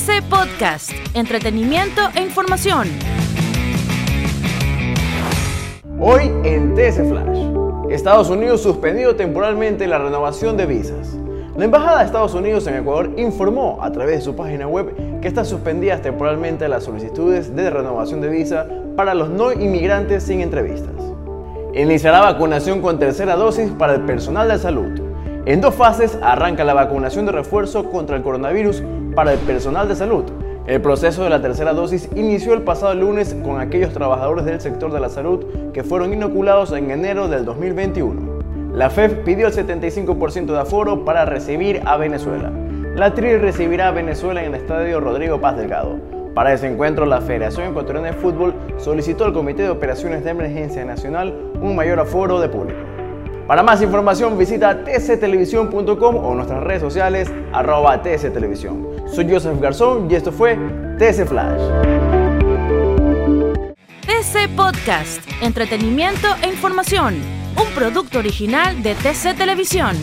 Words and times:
TC 0.00 0.22
Podcast, 0.30 0.92
entretenimiento 1.12 2.00
e 2.14 2.22
información. 2.22 2.88
Hoy 6.00 6.32
en 6.42 6.74
TC 6.74 7.06
Flash, 7.06 7.38
Estados 7.90 8.30
Unidos 8.30 8.62
suspendió 8.62 9.14
temporalmente 9.16 9.86
la 9.86 9.98
renovación 9.98 10.56
de 10.56 10.64
visas. 10.64 11.18
La 11.54 11.66
Embajada 11.66 11.98
de 11.98 12.06
Estados 12.06 12.32
Unidos 12.32 12.66
en 12.66 12.76
Ecuador 12.76 13.10
informó 13.18 13.78
a 13.82 13.92
través 13.92 14.16
de 14.16 14.22
su 14.22 14.34
página 14.34 14.66
web 14.66 15.20
que 15.20 15.28
están 15.28 15.44
suspendidas 15.44 16.00
temporalmente 16.00 16.66
las 16.68 16.84
solicitudes 16.84 17.54
de 17.54 17.68
renovación 17.68 18.22
de 18.22 18.28
visa 18.28 18.66
para 18.96 19.12
los 19.12 19.28
no 19.28 19.52
inmigrantes 19.52 20.22
sin 20.22 20.40
entrevistas. 20.40 20.94
Iniciará 21.74 22.20
vacunación 22.20 22.80
con 22.80 22.98
tercera 22.98 23.36
dosis 23.36 23.70
para 23.72 23.96
el 23.96 24.06
personal 24.06 24.48
de 24.48 24.58
salud. 24.58 25.09
En 25.46 25.62
dos 25.62 25.74
fases 25.74 26.18
arranca 26.22 26.64
la 26.64 26.74
vacunación 26.74 27.24
de 27.24 27.32
refuerzo 27.32 27.90
contra 27.90 28.14
el 28.14 28.22
coronavirus 28.22 28.82
para 29.14 29.32
el 29.32 29.38
personal 29.38 29.88
de 29.88 29.96
salud. 29.96 30.24
El 30.66 30.82
proceso 30.82 31.24
de 31.24 31.30
la 31.30 31.40
tercera 31.40 31.72
dosis 31.72 32.10
inició 32.14 32.52
el 32.52 32.60
pasado 32.60 32.94
lunes 32.94 33.34
con 33.42 33.58
aquellos 33.58 33.94
trabajadores 33.94 34.44
del 34.44 34.60
sector 34.60 34.92
de 34.92 35.00
la 35.00 35.08
salud 35.08 35.42
que 35.72 35.82
fueron 35.82 36.12
inoculados 36.12 36.72
en 36.72 36.90
enero 36.90 37.26
del 37.26 37.46
2021. 37.46 38.74
La 38.74 38.90
FEF 38.90 39.14
pidió 39.24 39.46
el 39.46 39.54
75% 39.54 40.44
de 40.44 40.60
aforo 40.60 41.06
para 41.06 41.24
recibir 41.24 41.80
a 41.86 41.96
Venezuela. 41.96 42.52
La 42.94 43.14
TRI 43.14 43.38
recibirá 43.38 43.88
a 43.88 43.92
Venezuela 43.92 44.44
en 44.44 44.54
el 44.54 44.60
estadio 44.60 45.00
Rodrigo 45.00 45.40
Paz 45.40 45.56
Delgado. 45.56 45.96
Para 46.34 46.52
ese 46.52 46.68
encuentro, 46.68 47.06
la 47.06 47.22
Federación 47.22 47.70
Ecuatoriana 47.70 48.08
de 48.08 48.12
Fútbol 48.12 48.54
solicitó 48.76 49.24
al 49.24 49.32
Comité 49.32 49.62
de 49.62 49.70
Operaciones 49.70 50.22
de 50.22 50.30
Emergencia 50.30 50.84
Nacional 50.84 51.34
un 51.62 51.74
mayor 51.74 51.98
aforo 51.98 52.38
de 52.40 52.50
público. 52.50 52.78
Para 53.50 53.64
más 53.64 53.82
información 53.82 54.38
visita 54.38 54.84
tctelevisión.com 54.84 56.16
o 56.24 56.34
nuestras 56.36 56.62
redes 56.62 56.80
sociales 56.82 57.28
arroba 57.52 58.00
tctelevisión. 58.00 58.86
Soy 59.12 59.28
Joseph 59.28 59.60
Garzón 59.60 60.08
y 60.08 60.14
esto 60.14 60.30
fue 60.30 60.56
TC 60.98 61.26
Flash. 61.26 61.60
TC 64.06 64.54
Podcast, 64.54 65.28
entretenimiento 65.42 66.28
e 66.44 66.46
información, 66.46 67.16
un 67.56 67.74
producto 67.74 68.20
original 68.20 68.84
de 68.84 68.94
TC 68.94 69.36
Televisión. 69.36 69.96